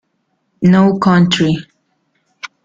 [0.63, 1.53] No country.